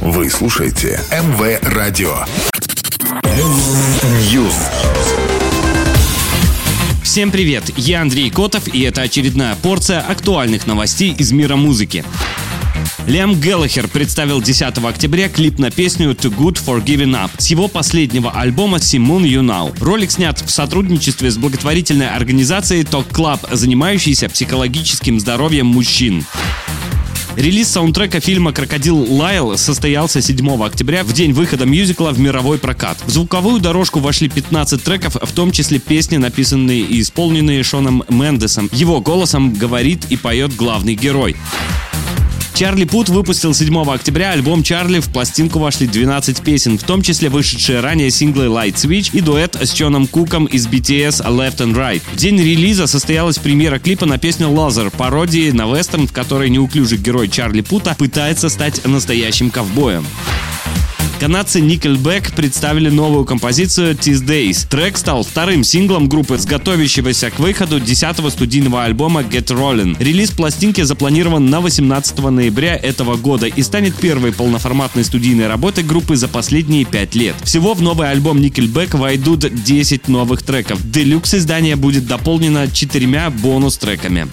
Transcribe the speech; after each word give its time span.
Вы 0.00 0.30
слушаете 0.30 0.98
МВ 1.10 1.60
Радио. 1.74 2.24
News. 4.32 4.54
Всем 7.02 7.30
привет, 7.30 7.70
я 7.76 8.00
Андрей 8.00 8.30
Котов, 8.30 8.66
и 8.72 8.80
это 8.80 9.02
очередная 9.02 9.56
порция 9.56 10.00
актуальных 10.00 10.66
новостей 10.66 11.14
из 11.18 11.32
мира 11.32 11.56
музыки. 11.56 12.02
Лиам 13.06 13.38
Геллахер 13.38 13.88
представил 13.88 14.40
10 14.40 14.78
октября 14.78 15.28
клип 15.28 15.58
на 15.58 15.70
песню 15.70 16.12
«Too 16.12 16.34
Good 16.34 16.64
for 16.64 16.82
Giving 16.82 17.14
Up» 17.14 17.32
с 17.36 17.48
его 17.48 17.68
последнего 17.68 18.30
альбома 18.30 18.78
«Simon 18.78 19.24
You 19.24 19.42
Now». 19.42 19.76
Ролик 19.84 20.12
снят 20.12 20.40
в 20.40 20.50
сотрудничестве 20.50 21.30
с 21.30 21.36
благотворительной 21.36 22.08
организацией 22.08 22.84
Talk 22.84 23.10
Club, 23.10 23.54
занимающейся 23.54 24.30
психологическим 24.30 25.20
здоровьем 25.20 25.66
мужчин. 25.66 26.24
Релиз 27.36 27.68
саундтрека 27.68 28.20
фильма 28.20 28.52
«Крокодил 28.52 28.98
Лайл» 28.98 29.56
состоялся 29.56 30.20
7 30.20 30.62
октября, 30.64 31.04
в 31.04 31.12
день 31.12 31.32
выхода 31.32 31.64
мюзикла 31.64 32.10
в 32.10 32.18
мировой 32.18 32.58
прокат. 32.58 32.98
В 33.06 33.10
звуковую 33.10 33.60
дорожку 33.60 34.00
вошли 34.00 34.28
15 34.28 34.82
треков, 34.82 35.16
в 35.20 35.32
том 35.32 35.52
числе 35.52 35.78
песни, 35.78 36.16
написанные 36.16 36.80
и 36.80 37.00
исполненные 37.00 37.62
Шоном 37.62 38.02
Мендесом. 38.08 38.68
Его 38.72 39.00
голосом 39.00 39.54
говорит 39.54 40.06
и 40.10 40.16
поет 40.16 40.56
главный 40.56 40.96
герой. 40.96 41.36
Чарли 42.60 42.84
Пут 42.84 43.08
выпустил 43.08 43.54
7 43.54 43.90
октября 43.90 44.32
альбом 44.32 44.62
Чарли. 44.62 45.00
В 45.00 45.08
пластинку 45.08 45.58
вошли 45.58 45.86
12 45.86 46.42
песен, 46.42 46.76
в 46.76 46.82
том 46.82 47.00
числе 47.00 47.30
вышедшие 47.30 47.80
ранее 47.80 48.10
синглы 48.10 48.48
Light 48.48 48.74
Switch 48.74 49.08
и 49.14 49.22
дуэт 49.22 49.56
с 49.58 49.72
Чоном 49.72 50.06
Куком 50.06 50.44
из 50.44 50.66
BTS 50.66 51.24
Left 51.24 51.56
and 51.56 51.74
Right. 51.74 52.02
В 52.12 52.16
день 52.16 52.38
релиза 52.38 52.86
состоялась 52.86 53.38
премьера 53.38 53.78
клипа 53.78 54.04
на 54.04 54.18
песню 54.18 54.50
Loser, 54.50 54.90
пародии 54.90 55.50
на 55.52 55.74
вестерн, 55.74 56.06
в 56.06 56.12
которой 56.12 56.50
неуклюжий 56.50 56.98
герой 56.98 57.28
Чарли 57.28 57.62
Пута 57.62 57.96
пытается 57.98 58.50
стать 58.50 58.84
настоящим 58.84 59.50
ковбоем. 59.50 60.04
Канадцы 61.20 61.60
Nickelback 61.60 62.34
представили 62.34 62.88
новую 62.88 63.26
композицию 63.26 63.94
These 63.94 64.24
Days. 64.24 64.66
Трек 64.66 64.96
стал 64.96 65.22
вторым 65.22 65.64
синглом 65.64 66.08
группы 66.08 66.38
с 66.38 66.46
готовящегося 66.46 67.30
к 67.30 67.38
выходу 67.38 67.76
10-го 67.76 68.30
студийного 68.30 68.84
альбома 68.84 69.20
Get 69.20 69.48
Rollin'. 69.48 70.02
Релиз 70.02 70.30
пластинки 70.30 70.80
запланирован 70.80 71.44
на 71.50 71.60
18 71.60 72.18
ноября 72.20 72.74
этого 72.74 73.16
года 73.16 73.46
и 73.48 73.62
станет 73.62 73.96
первой 73.96 74.32
полноформатной 74.32 75.04
студийной 75.04 75.46
работой 75.46 75.84
группы 75.84 76.16
за 76.16 76.26
последние 76.26 76.86
5 76.86 77.14
лет. 77.14 77.36
Всего 77.44 77.74
в 77.74 77.82
новый 77.82 78.10
альбом 78.10 78.38
Nickelback 78.38 78.96
войдут 78.96 79.40
10 79.40 80.08
новых 80.08 80.42
треков. 80.42 80.80
Делюкс 80.90 81.34
издание 81.34 81.76
будет 81.76 82.06
дополнено 82.06 82.66
четырьмя 82.66 83.28
бонус-треками. 83.28 84.26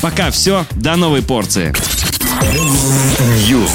Пока 0.00 0.30
все, 0.30 0.66
до 0.70 0.94
новой 0.94 1.22
порции. 1.22 1.74
News. 3.48 3.72